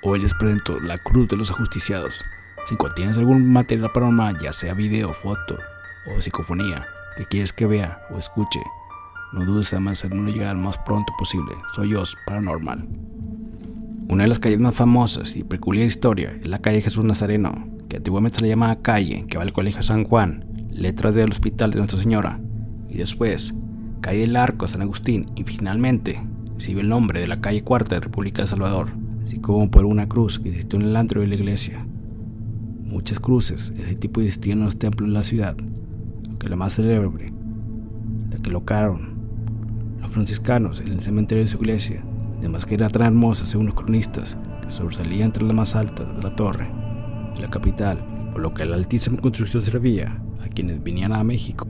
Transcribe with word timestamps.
Hoy 0.00 0.20
les 0.20 0.32
presento 0.32 0.78
La 0.78 0.96
Cruz 0.96 1.26
de 1.26 1.36
los 1.36 1.50
Ajusticiados. 1.50 2.24
Si 2.66 2.76
contienes 2.76 3.18
algún 3.18 3.52
material 3.52 3.90
paranormal, 3.90 4.38
ya 4.38 4.52
sea 4.52 4.72
video, 4.72 5.12
foto 5.12 5.58
o 6.06 6.22
psicofonía, 6.22 6.86
que 7.16 7.24
quieres 7.24 7.52
que 7.52 7.66
vea 7.66 8.06
o 8.08 8.16
escuche, 8.16 8.60
no 9.32 9.44
dudes 9.44 9.72
en 9.72 9.88
hacerme 9.88 10.30
llegar 10.30 10.54
lo 10.54 10.62
más 10.62 10.78
pronto 10.78 11.12
posible. 11.18 11.52
Soy 11.74 11.96
Oz 11.96 12.16
Paranormal. 12.26 12.88
Una 14.08 14.22
de 14.22 14.28
las 14.28 14.38
calles 14.38 14.60
más 14.60 14.76
famosas 14.76 15.34
y 15.34 15.42
peculiar 15.42 15.88
historia 15.88 16.30
es 16.30 16.46
la 16.46 16.60
calle 16.60 16.80
Jesús 16.80 17.04
Nazareno, 17.04 17.66
que 17.88 17.96
antiguamente 17.96 18.36
se 18.36 18.42
le 18.42 18.50
llamaba 18.50 18.80
calle, 18.80 19.26
que 19.26 19.36
va 19.36 19.42
al 19.42 19.52
Colegio 19.52 19.82
San 19.82 20.04
Juan, 20.04 20.44
letras 20.70 21.12
del 21.16 21.30
Hospital 21.30 21.72
de 21.72 21.78
Nuestra 21.78 21.98
Señora, 21.98 22.38
y 22.88 22.98
después 22.98 23.52
calle 24.00 24.20
del 24.20 24.36
Arco 24.36 24.68
San 24.68 24.82
Agustín, 24.82 25.32
y 25.34 25.42
finalmente 25.42 26.22
recibe 26.54 26.82
el 26.82 26.88
nombre 26.88 27.20
de 27.20 27.26
la 27.26 27.40
calle 27.40 27.64
Cuarta 27.64 27.96
de 27.96 28.02
República 28.02 28.42
de 28.42 28.48
Salvador 28.48 29.07
así 29.28 29.40
como 29.40 29.70
por 29.70 29.84
una 29.84 30.08
cruz 30.08 30.38
que 30.38 30.48
existió 30.48 30.80
en 30.80 30.86
el 30.86 30.96
antro 30.96 31.20
de 31.20 31.26
la 31.26 31.34
iglesia. 31.34 31.84
Muchas 32.86 33.20
cruces 33.20 33.76
de 33.76 33.82
ese 33.82 33.94
tipo 33.94 34.22
existían 34.22 34.60
en 34.60 34.64
los 34.64 34.78
templos 34.78 35.06
de 35.06 35.12
la 35.12 35.22
ciudad, 35.22 35.54
aunque 36.26 36.48
la 36.48 36.56
más 36.56 36.76
célebre, 36.76 37.30
la 38.30 38.38
que 38.38 38.50
locaron 38.50 39.18
los 40.00 40.10
franciscanos 40.10 40.80
en 40.80 40.88
el 40.88 41.02
cementerio 41.02 41.44
de 41.44 41.48
su 41.48 41.58
iglesia, 41.58 42.02
además 42.38 42.64
que 42.64 42.76
era 42.76 42.88
tan 42.88 43.02
hermosa 43.02 43.44
según 43.44 43.66
los 43.66 43.74
cronistas, 43.74 44.38
que 44.62 44.70
sobresalía 44.70 45.26
entre 45.26 45.44
las 45.44 45.54
más 45.54 45.76
altas 45.76 46.16
de 46.16 46.22
la 46.22 46.34
torre 46.34 46.70
de 47.34 47.42
la 47.42 47.48
capital, 47.48 48.02
por 48.32 48.40
lo 48.40 48.54
que 48.54 48.64
la 48.64 48.76
altísima 48.76 49.20
construcción 49.20 49.62
servía 49.62 50.22
a 50.42 50.48
quienes 50.48 50.82
venían 50.82 51.12
a 51.12 51.22
México. 51.22 51.66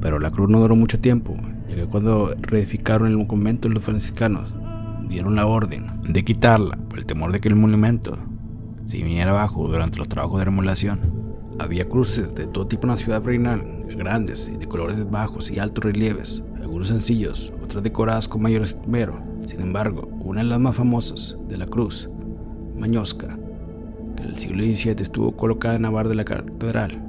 Pero 0.00 0.20
la 0.20 0.30
cruz 0.30 0.48
no 0.48 0.60
duró 0.60 0.76
mucho 0.76 1.00
tiempo, 1.00 1.36
ya 1.68 1.74
que 1.74 1.86
cuando 1.86 2.36
reedificaron 2.40 3.08
el 3.20 3.26
convento 3.26 3.66
de 3.66 3.74
los 3.74 3.82
franciscanos, 3.82 4.54
dieron 5.10 5.34
la 5.34 5.46
orden 5.46 5.86
de 6.04 6.24
quitarla 6.24 6.78
por 6.88 7.00
el 7.00 7.04
temor 7.04 7.32
de 7.32 7.40
que 7.40 7.48
el 7.48 7.56
monumento 7.56 8.16
se 8.86 8.98
viniera 8.98 9.32
abajo 9.32 9.66
durante 9.66 9.98
los 9.98 10.08
trabajos 10.08 10.38
de 10.38 10.44
remodelación. 10.44 11.00
Había 11.58 11.88
cruces 11.88 12.34
de 12.34 12.46
todo 12.46 12.68
tipo 12.68 12.86
en 12.86 12.90
la 12.90 12.96
ciudad 12.96 13.22
reinal, 13.22 13.84
grandes 13.88 14.48
y 14.48 14.56
de 14.56 14.66
colores 14.66 15.10
bajos 15.10 15.50
y 15.50 15.58
altos 15.58 15.84
relieves, 15.84 16.42
algunos 16.62 16.88
sencillos, 16.88 17.52
otras 17.62 17.82
decoradas 17.82 18.28
con 18.28 18.40
mayor 18.40 18.62
esmero. 18.62 19.20
Sin 19.46 19.60
embargo, 19.60 20.08
una 20.20 20.42
de 20.42 20.48
las 20.48 20.60
más 20.60 20.76
famosas 20.76 21.36
de 21.48 21.56
la 21.56 21.66
cruz, 21.66 22.08
Mañosca, 22.78 23.36
que 24.16 24.22
en 24.22 24.28
el 24.28 24.38
siglo 24.38 24.62
XVII 24.62 25.02
estuvo 25.02 25.32
colocada 25.32 25.74
en 25.74 25.82
la 25.82 26.04
de 26.04 26.14
la 26.14 26.24
catedral, 26.24 27.02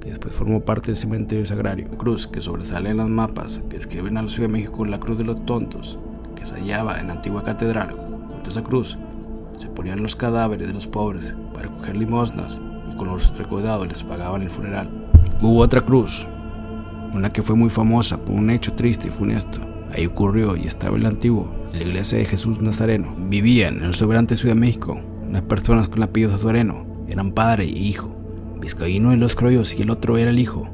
que 0.00 0.08
después 0.08 0.34
formó 0.34 0.60
parte 0.60 0.86
del 0.86 0.96
cementerio 0.96 1.44
sagrario. 1.44 1.88
Cruz 1.90 2.26
que 2.26 2.40
sobresale 2.40 2.90
en 2.90 2.96
los 2.96 3.10
mapas 3.10 3.58
que 3.68 3.76
describen 3.76 4.16
a 4.16 4.22
la 4.22 4.28
Ciudad 4.28 4.48
de 4.48 4.54
México 4.54 4.84
la 4.86 5.00
Cruz 5.00 5.18
de 5.18 5.24
los 5.24 5.44
Tontos, 5.44 5.98
se 6.44 6.56
hallaba 6.56 7.00
en 7.00 7.08
la 7.08 7.14
antigua 7.14 7.42
catedral, 7.42 7.90
junto 7.90 8.46
a 8.46 8.48
esa 8.48 8.62
cruz, 8.62 8.98
se 9.56 9.68
ponían 9.68 10.02
los 10.02 10.16
cadáveres 10.16 10.66
de 10.66 10.74
los 10.74 10.86
pobres 10.86 11.34
para 11.54 11.68
coger 11.68 11.96
limosnas 11.96 12.60
y 12.90 12.96
con 12.96 13.08
los 13.08 13.36
recaudados 13.38 13.86
les 13.86 14.02
pagaban 14.02 14.42
el 14.42 14.50
funeral. 14.50 14.90
Hubo 15.40 15.60
otra 15.60 15.80
cruz, 15.80 16.26
una 17.12 17.30
que 17.30 17.42
fue 17.42 17.56
muy 17.56 17.70
famosa 17.70 18.18
por 18.18 18.34
un 18.34 18.50
hecho 18.50 18.72
triste 18.74 19.08
y 19.08 19.10
funesto. 19.10 19.60
Ahí 19.92 20.06
ocurrió 20.06 20.56
y 20.56 20.66
estaba 20.66 20.96
el 20.96 21.06
antiguo, 21.06 21.48
la 21.72 21.82
iglesia 21.82 22.18
de 22.18 22.24
Jesús 22.24 22.60
Nazareno. 22.60 23.14
Vivían 23.16 23.78
en 23.78 23.84
el 23.84 23.94
soberante 23.94 24.36
Ciudad 24.36 24.54
de 24.54 24.60
México 24.60 25.00
unas 25.28 25.42
personas 25.42 25.88
con 25.88 25.98
el 25.98 26.04
apellido 26.04 26.32
Nazareno. 26.32 26.84
Eran 27.08 27.32
padre 27.32 27.66
y 27.66 27.86
hijo. 27.86 28.14
Vizcaíno 28.60 29.10
de 29.10 29.16
los 29.16 29.34
Croyos 29.34 29.74
y 29.78 29.82
el 29.82 29.90
otro 29.90 30.16
era 30.16 30.30
el 30.30 30.38
hijo, 30.38 30.68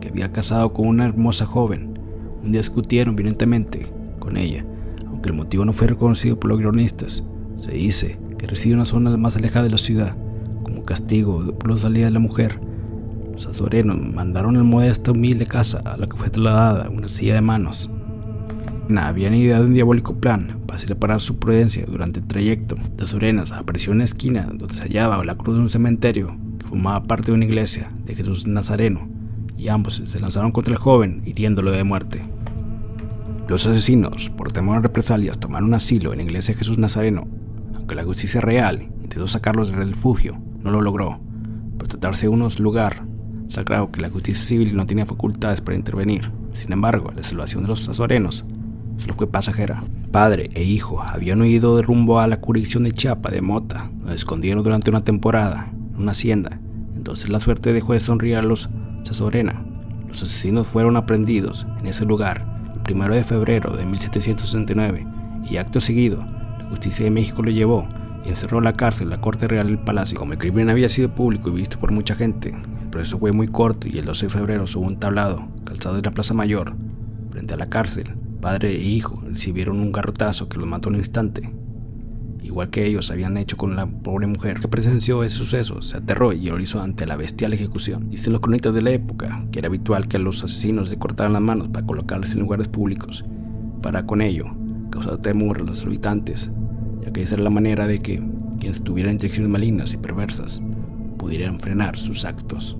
que 0.00 0.08
había 0.08 0.32
casado 0.32 0.72
con 0.72 0.86
una 0.86 1.06
hermosa 1.06 1.46
joven. 1.46 1.98
Un 2.42 2.52
día 2.52 2.60
discutieron 2.60 3.16
violentamente 3.16 3.90
con 4.18 4.36
ella 4.36 4.64
aunque 5.18 5.30
el 5.30 5.36
motivo 5.36 5.64
no 5.64 5.72
fue 5.72 5.88
reconocido 5.88 6.38
por 6.38 6.48
los 6.48 6.60
cronistas, 6.60 7.24
se 7.56 7.72
dice 7.72 8.20
que 8.38 8.46
reside 8.46 8.74
en 8.74 8.78
una 8.78 8.84
zona 8.84 9.16
más 9.16 9.36
alejada 9.36 9.64
de 9.64 9.72
la 9.72 9.78
ciudad, 9.78 10.16
como 10.62 10.84
castigo 10.84 11.54
por 11.58 11.72
la 11.72 11.78
salida 11.78 12.04
de 12.04 12.12
la 12.12 12.20
mujer. 12.20 12.60
Los 13.32 13.46
azurenos 13.46 13.98
mandaron 13.98 14.56
a 14.56 14.62
modesta 14.62 15.10
humilde 15.10 15.44
casa 15.44 15.82
a 15.84 15.96
la 15.96 16.08
que 16.08 16.16
fue 16.16 16.30
trasladada 16.30 16.88
una 16.88 17.08
silla 17.08 17.34
de 17.34 17.40
manos. 17.40 17.90
Habían 18.96 19.34
ideado 19.34 19.64
un 19.64 19.74
diabólico 19.74 20.14
plan 20.14 20.60
para 20.68 20.78
separar 20.78 21.20
su 21.20 21.40
prudencia 21.40 21.84
durante 21.84 22.20
el 22.20 22.26
trayecto. 22.28 22.76
Las 22.96 23.08
azurenas 23.08 23.50
apareció 23.50 23.90
una 23.90 24.04
esquina 24.04 24.46
donde 24.46 24.72
se 24.72 24.82
hallaba 24.82 25.24
la 25.24 25.34
cruz 25.34 25.56
de 25.56 25.62
un 25.62 25.68
cementerio 25.68 26.36
que 26.60 26.66
formaba 26.68 27.08
parte 27.08 27.32
de 27.32 27.38
una 27.38 27.44
iglesia 27.44 27.90
de 28.04 28.14
Jesús 28.14 28.46
Nazareno, 28.46 29.08
y 29.56 29.66
ambos 29.66 30.00
se 30.04 30.20
lanzaron 30.20 30.52
contra 30.52 30.74
el 30.74 30.78
joven, 30.78 31.22
hiriéndolo 31.26 31.72
de 31.72 31.82
muerte. 31.82 32.22
Los 33.48 33.66
asesinos, 33.66 34.28
por 34.28 34.52
temor 34.52 34.76
a 34.76 34.80
represalias, 34.80 35.40
tomaron 35.40 35.72
asilo 35.72 36.12
en 36.12 36.18
la 36.18 36.24
iglesia 36.24 36.52
de 36.52 36.58
Jesús 36.58 36.76
Nazareno, 36.76 37.26
aunque 37.74 37.94
la 37.94 38.04
justicia 38.04 38.42
real 38.42 38.90
intentó 39.00 39.26
sacarlos 39.26 39.70
del 39.70 39.86
refugio, 39.86 40.38
no 40.62 40.70
lo 40.70 40.82
logró, 40.82 41.18
por 41.78 41.88
tratarse 41.88 42.28
unos 42.28 42.60
lugar 42.60 43.06
sagrado 43.48 43.90
que 43.90 44.02
la 44.02 44.10
justicia 44.10 44.44
civil 44.44 44.76
no 44.76 44.84
tenía 44.84 45.06
facultades 45.06 45.62
para 45.62 45.78
intervenir. 45.78 46.30
Sin 46.52 46.74
embargo, 46.74 47.10
la 47.16 47.22
salvación 47.22 47.62
de 47.62 47.68
los 47.68 47.88
nazarenos 47.88 48.44
solo 48.98 49.14
fue 49.14 49.26
pasajera. 49.26 49.82
Padre 50.12 50.50
e 50.52 50.64
hijo 50.64 51.00
habían 51.00 51.40
huido 51.40 51.74
de 51.78 51.82
rumbo 51.82 52.20
a 52.20 52.26
la 52.26 52.40
jurisdicción 52.42 52.82
de 52.82 52.92
Chiapa 52.92 53.30
de 53.30 53.40
Mota, 53.40 53.90
donde 54.00 54.14
escondieron 54.14 54.62
durante 54.62 54.90
una 54.90 55.04
temporada 55.04 55.72
en 55.94 56.02
una 56.02 56.12
hacienda. 56.12 56.60
Entonces 56.94 57.30
la 57.30 57.40
suerte 57.40 57.72
dejó 57.72 57.94
de 57.94 58.00
sonreír 58.00 58.36
a 58.36 58.42
los 58.42 58.68
Sazorena. 59.04 59.64
Los 60.06 60.22
asesinos 60.22 60.66
fueron 60.66 60.98
aprendidos 60.98 61.66
en 61.80 61.86
ese 61.86 62.04
lugar 62.04 62.57
1 62.90 63.14
de 63.14 63.24
febrero 63.24 63.76
de 63.76 63.84
1769 63.84 65.06
y 65.48 65.56
acto 65.56 65.80
seguido, 65.80 66.24
la 66.58 66.66
justicia 66.68 67.04
de 67.04 67.10
México 67.10 67.42
lo 67.42 67.50
llevó 67.50 67.86
y 68.24 68.30
encerró 68.30 68.58
en 68.58 68.64
la 68.64 68.74
cárcel 68.74 69.10
la 69.10 69.20
Corte 69.20 69.48
Real 69.48 69.66
del 69.66 69.78
Palacio. 69.78 70.18
Como 70.18 70.32
el 70.32 70.38
crimen 70.38 70.70
había 70.70 70.88
sido 70.88 71.14
público 71.14 71.48
y 71.48 71.52
visto 71.52 71.78
por 71.78 71.92
mucha 71.92 72.14
gente, 72.14 72.50
el 72.50 72.88
proceso 72.90 73.18
fue 73.18 73.32
muy 73.32 73.48
corto 73.48 73.88
y 73.88 73.98
el 73.98 74.04
12 74.04 74.26
de 74.26 74.32
febrero 74.32 74.64
hubo 74.74 74.86
un 74.86 74.98
tablado 74.98 75.48
calzado 75.64 75.96
en 75.96 76.04
la 76.04 76.10
Plaza 76.10 76.34
Mayor, 76.34 76.74
frente 77.30 77.54
a 77.54 77.58
la 77.58 77.68
cárcel. 77.68 78.14
Padre 78.40 78.74
e 78.74 78.82
hijo 78.82 79.22
recibieron 79.26 79.80
un 79.80 79.92
garrotazo 79.92 80.48
que 80.48 80.58
los 80.58 80.66
mató 80.66 80.88
en 80.88 80.94
un 80.94 81.00
instante 81.00 81.50
igual 82.48 82.70
que 82.70 82.86
ellos 82.86 83.10
habían 83.10 83.36
hecho 83.36 83.56
con 83.56 83.76
la 83.76 83.86
pobre 83.86 84.26
mujer 84.26 84.58
que 84.58 84.68
presenció 84.68 85.22
ese 85.22 85.36
suceso, 85.36 85.82
se 85.82 85.98
aterró 85.98 86.32
y 86.32 86.48
lo 86.48 86.80
ante 86.80 87.06
la 87.06 87.16
bestial 87.16 87.52
ejecución. 87.52 88.10
Dicen 88.10 88.32
los 88.32 88.40
cronistas 88.40 88.74
de 88.74 88.82
la 88.82 88.90
época 88.90 89.44
que 89.52 89.58
era 89.58 89.68
habitual 89.68 90.08
que 90.08 90.18
los 90.18 90.42
asesinos 90.42 90.88
le 90.88 90.98
cortaran 90.98 91.34
las 91.34 91.42
manos 91.42 91.68
para 91.68 91.86
colocarles 91.86 92.32
en 92.32 92.40
lugares 92.40 92.68
públicos, 92.68 93.24
para 93.82 94.06
con 94.06 94.22
ello 94.22 94.46
causar 94.90 95.18
temor 95.18 95.60
a 95.60 95.64
los 95.64 95.84
habitantes, 95.84 96.50
ya 97.02 97.12
que 97.12 97.22
esa 97.22 97.34
era 97.34 97.44
la 97.44 97.50
manera 97.50 97.86
de 97.86 98.00
que 98.00 98.22
quienes 98.58 98.82
tuvieran 98.82 99.12
intenciones 99.12 99.50
malignas 99.50 99.92
y 99.92 99.98
perversas 99.98 100.60
pudieran 101.18 101.60
frenar 101.60 101.96
sus 101.96 102.24
actos. 102.24 102.78